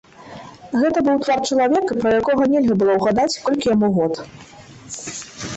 Гэта 0.83 1.03
быў 1.07 1.19
твар 1.25 1.39
чалавека, 1.49 1.97
пра 2.03 2.13
якога 2.21 2.43
нельга 2.53 2.73
было 2.79 2.97
ўгадаць, 3.01 3.29
колькі 3.45 3.73
яму 3.75 3.89
год. 3.99 4.13